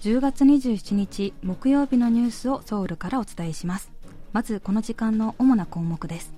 [0.00, 3.90] 10月27日木曜日のニュースをソウルからお伝えします。
[4.32, 6.32] まずこの時間の主な項目です。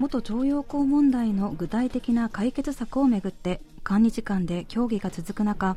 [0.00, 5.76] 元徴用工問題の具体的な解決策をめぐって韓日間で協議が続く中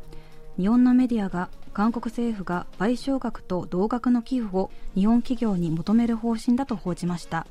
[0.58, 7.46] 日本のメディアが韓国政府が賠償額と同額の寄付を日本企業に求める方針だと報じました。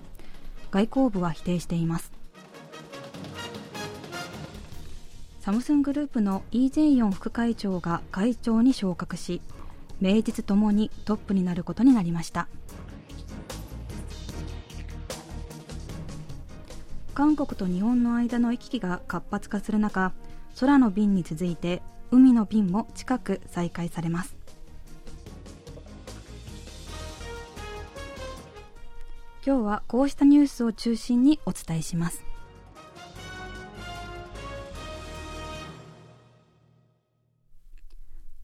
[0.70, 2.19] 外交部は否定しています。
[5.50, 9.42] サムスングループのイ・ジェイヨン副会長が会長に昇格し
[10.00, 12.48] 名実ともにトップになることになりました。
[17.16, 20.14] 韓国と日本の間の行き来が活発化する中
[20.60, 21.82] 空の便に続いて
[22.12, 24.36] 海の便も近く再開されます。
[29.44, 32.29] 今日はこうしたニュースを中心にお伝えします。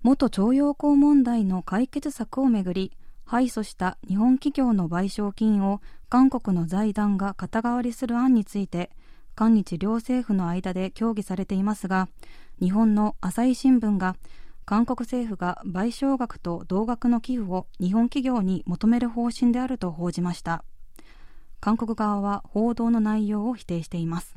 [0.05, 2.91] 元徴用工問題の解決策をめぐり
[3.25, 8.91] 敗訴した日本企業の賠償金を韓国の財団が肩代わりする案について
[9.33, 12.07] 韓日両政府の間で協議されていますが
[12.61, 14.15] 日本の朝日新聞が
[14.63, 20.63] 韓国政府が賠償額と同額の寄付を日本企業に求める方針であると報じました。
[21.59, 24.35] 韓国側は報道の内容を否定しています。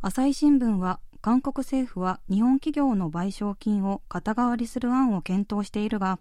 [0.00, 6.18] 朝日新聞は韓国政府は日本企業の賠償金を肩代わりする案を検討しているが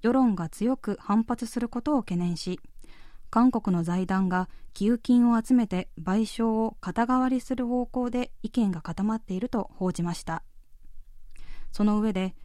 [0.00, 2.60] 世論が強く反発することを懸念し
[3.30, 10.44] 韓国の財団が寄付金を集めて賠償を肩代わりする方向で意見が固まっていると報じました。
[11.72, 12.36] その上で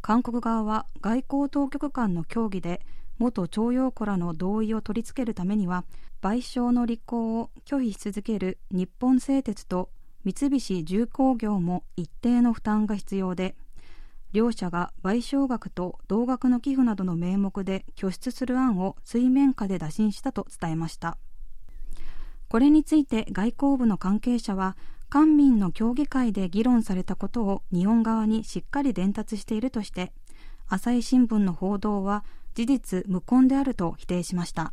[0.00, 2.80] 韓国側は外交当局間の協議で
[3.18, 5.84] 元徴用工らの同意を取り付けるためには
[6.22, 9.90] 賠償の履行を拒否し続ける日本製鉄と
[10.24, 13.54] 三菱重工業も一定の負担が必要で
[14.32, 21.16] 両社が賠償額と同額の寄付などの名目で拠出する案を水面下で打診したと伝えました。
[22.48, 24.76] これについて外交部の関係者は
[25.10, 30.12] 官民の協議会で議論されたことを日本側にしっかり伝達しているとして
[30.66, 32.24] 朝日新聞の報道は
[32.54, 34.72] 事実無根であると否定しました。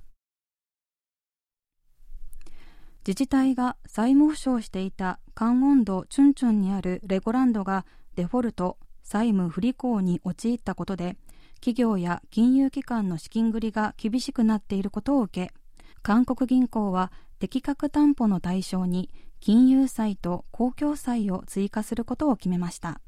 [3.08, 7.86] 自治体が債務保証していたカンウォンドチュンチュンにあるレゴランドが
[8.16, 11.16] デフォルト債務不履行に陥ったことで
[11.56, 15.54] 企業や金融機関の資金繰りが厳しくなっていることを受け
[16.02, 23.00] 韓国銀行は適格担保の対象に金融債と公共債を追加することを決めました。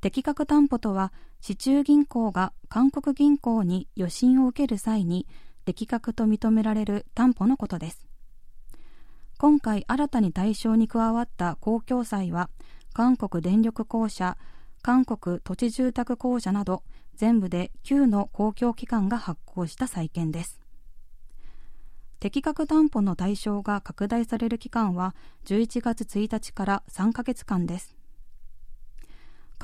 [0.00, 5.26] 適格担保とは市中銀行が韓国銀行に予診を受ける際に
[5.64, 8.06] 適格と認められる担保のことです。
[9.36, 12.50] 今回新たに対象に加わった公共債は
[12.92, 14.36] 韓国電力公社
[14.80, 16.82] 韓国土地住宅公社など
[17.16, 20.60] 全部で9の公共機関が発行した債券です。
[22.20, 25.14] 適格担保の対象が拡大される期間は
[25.46, 27.96] 11月1日から3ヶ月間です。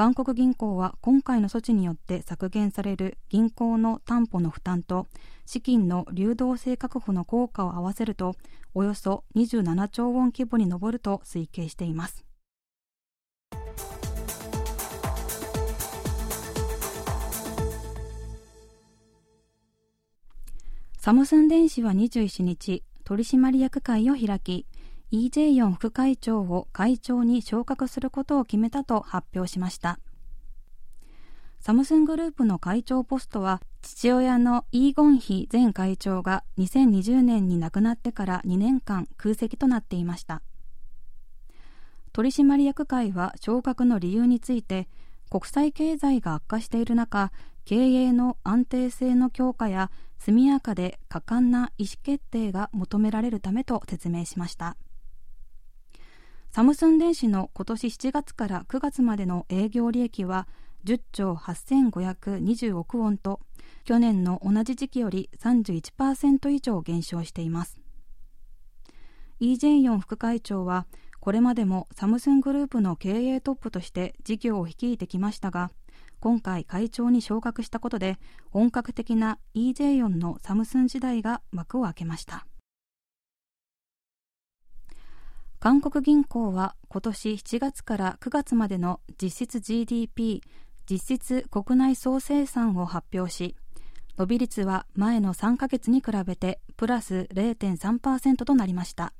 [0.00, 5.09] 韓国銀行は今回の措置によって削減される銀行の担保の負担と
[5.44, 8.34] 資金の流動性確保の効果を合わせると
[8.72, 12.25] およそ27兆ウォン規模に上ると推計しています。
[20.97, 24.65] サムスン電子は21日取締役会を開き
[25.12, 29.98] EJ4 副会長を会長に昇格することを決めたと発表しました。
[31.59, 40.43] サムスングループの会長ポストは父親のイーゴンヒ前会長が2020年に亡くなってから2年間空席となっていました。
[42.12, 44.88] 取締役会は昇格の理由について
[45.28, 47.31] 国際経済が悪化している中
[47.65, 54.77] 経営の安定性の強化や速やかで果敢な意思決定が求められるためと説明しました。
[56.53, 60.49] サムスン電子の今年7月から9月までの営業利益は
[60.85, 63.39] 10兆8520億ウォンと
[63.85, 67.81] 去年の同じ時期より31%以上減少しています。
[69.41, 70.87] EJ4 副会長は
[71.21, 75.71] これまでもサムスングループの経営トップとして事業を率いてきましたが
[76.19, 78.19] 今回会長に昇格したことで
[78.51, 82.47] 本格的な EJ4 のサムスン時代が幕を開けました。
[85.60, 90.42] 韓国銀行は今年7月から9月までの実質 GDP
[90.89, 93.57] 実質国内総生産を発表し
[94.16, 99.12] 伸び率は前の3ヶ月に比べてプラス0.3%となりました。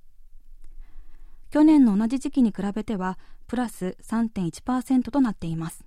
[1.50, 5.84] 去年の同じ時期に比べてはプラス3.1%となっています。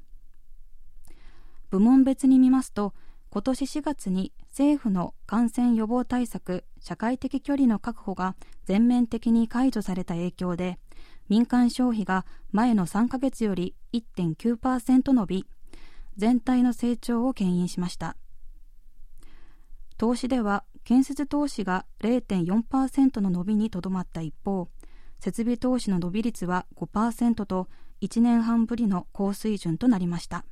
[1.71, 2.93] 部門別に見ますと
[3.33, 8.35] 今年4月に政府の感染予防対策社会的距離の確保が
[8.65, 10.77] 全面的に解除された影響で
[11.29, 15.47] 民間消費が前の3ヶ月より1.9%伸び
[16.15, 18.15] 全体の成長を牽引しました。
[19.97, 24.67] 投資では建設投資が0.4%の伸びにとどまった一方
[25.19, 27.67] 設備投資の伸び率は5%と
[28.01, 30.45] 1年半ぶりの高水準となりました。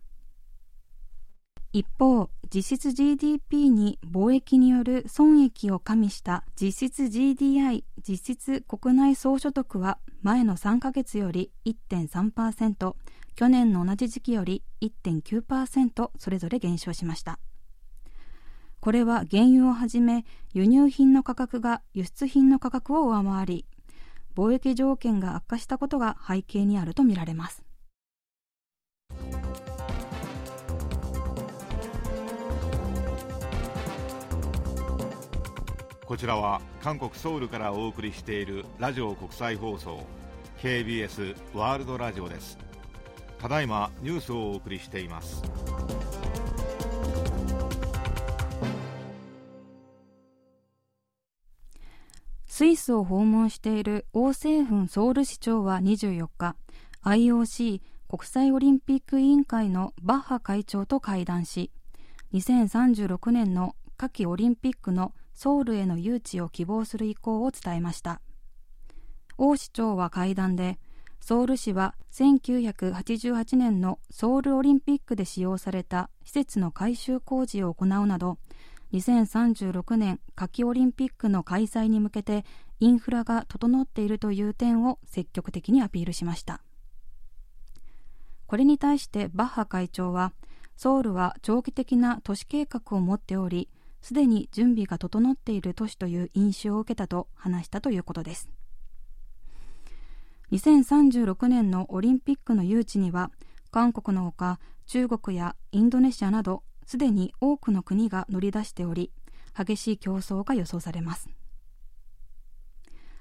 [1.74, 12.96] 一方、実質 GDP に貿易による損益を加味した実質 GDI 実質国内総所得は前の3ヶ月より1.3%
[13.36, 17.40] 去年の同じ時期より1.9%それぞれ減少しました。
[18.82, 23.66] これは原油をはじめ輸入品の価格が輸出品の価格を上回り
[24.36, 27.64] 貿易条件が悪化したことが背景にあるとみられます。
[36.12, 40.06] こちらは韓国ソウルからお送りしているラジオ国際放送
[40.62, 42.58] KBS ワールドラジオです。
[43.40, 45.42] ただいまニュースをお送りしています。
[52.46, 56.58] スイスを訪問している王政府ソウル市長は24日
[57.06, 57.80] IOC
[58.10, 61.72] 国際オリンピック委員会のバッハ会長と会談し
[62.34, 68.22] 2036年の夏季オリンピックのソウルへの誘致を希望する意向を伝えました。
[69.40, 70.78] 王市長は会談で
[71.20, 78.38] ソウル市は1988年のソウルオリンピックで使用された施設の改修工事を行うなど
[78.94, 82.46] 2036年夏季オリンピックの開催に向けて
[82.80, 86.62] インフラが整っているという点を積極的にアピールしました。
[88.46, 90.34] これに対してバッハ会長は
[90.78, 93.70] ソウルは長期的な都市計画を持っており
[94.02, 98.50] すでに準備が整っている都市という印象を受けたと話したということです。
[100.52, 103.32] 2036年のオリンピックの誘致には
[103.72, 109.12] 韓国のほか中国やインドネシアなどすでに多くの国が乗り出しており
[109.58, 111.30] 激しい競争が予想されます。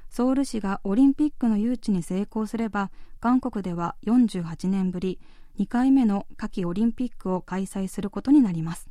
[0.09, 2.91] ソウル市がオリンピックの誘致に成功すれば
[3.21, 5.21] 韓国では48年ぶり
[5.61, 8.91] 2回目の夏季オリンピックを開催することになります。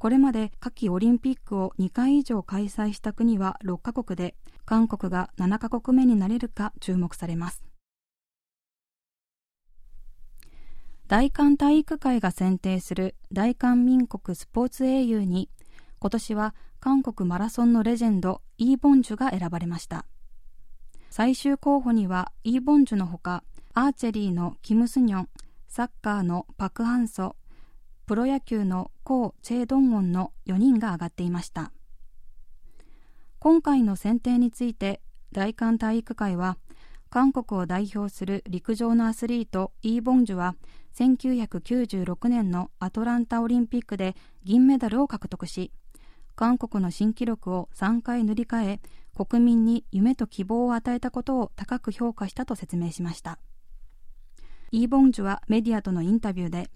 [0.00, 7.62] これまで夏季オリンピックを2回以上開催した国は6カ国で、韓国が7カ国目になれるか注目されます。
[11.06, 15.50] 大韓体育会が選定する大韓民国スポーツ英雄に、
[15.98, 20.06] 今年は韓国マラソンのレジェンド、イー・ボンジュが選ばれました。
[21.10, 23.44] 最終候補にはイー・ボンジュのほか、
[23.74, 25.28] アーチェリーのキム・スニョン、
[25.68, 27.36] サッカーのパク・ハンソ、
[28.10, 31.70] プロ野球のコー・チェ・ドンウォンの4人が挙がっていました。
[33.38, 36.58] 今回の選定について大韓体育会は
[37.08, 40.56] 韓国を代表する陸上のアスリートイー・ボンジュは
[40.96, 45.70] 1996年のアトランタオリンピックで銀メダルを獲得し
[46.34, 48.80] 韓国の新記録を3回塗り替え
[49.14, 53.38] 国民に夢と希望を与えたことを高く評価したと説明しました。
[54.72, 56.70] イー・ボンジュはメディアとのインタビューで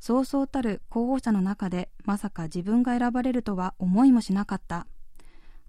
[0.00, 4.86] そうそうたる候補者の中でまさか自分が選ばれるとは思いもしなかった。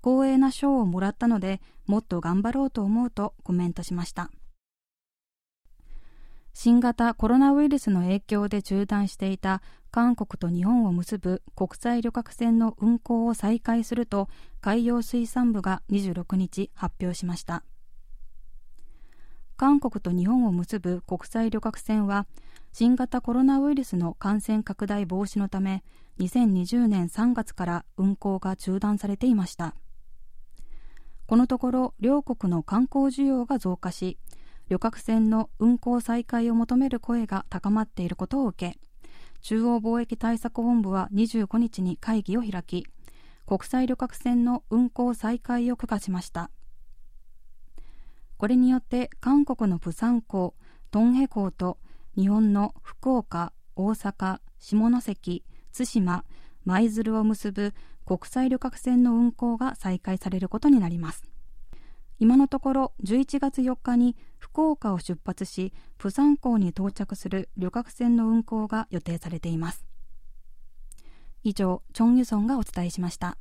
[0.01, 4.31] 光栄な賞をもらったのでもっと頑張ろうと思うとコメントしました。
[6.53, 17.63] 新型コロナウイルスの影響で中断していた韓国と日本を結ぶ国際旅客船の運航を再開すると海洋水産部が26日発表しました
[19.55, 22.25] 韓国と日本を結ぶ国際旅客船は
[22.73, 25.83] 新型コロナウイルスの感染拡大防止のため
[26.19, 29.75] 2020年3月から運航が中断されていました。
[31.27, 34.17] このところ両国の観光需要が増加し
[34.69, 38.79] 旅客船の運航再開を求める声が高まっていることを受け
[39.41, 42.85] 中央貿易対策本部は25日に会議を開き
[43.45, 46.51] 国際旅客船の運航再開を許可しました。
[48.37, 50.55] これによって韓国のプサン港
[50.89, 51.77] トンヘ港と
[52.17, 56.25] 日本の福岡、大阪、下関、対馬、
[56.65, 57.73] 舞鶴を結ぶ
[58.05, 61.23] 国際旅客船の運航が再開されることになります。
[62.19, 69.87] 今のところ11月4日に福岡を出発し釜山港に到着する旅客船の運航が予定されています。
[71.43, 73.37] 以上チョン・ユソンがお伝えしました。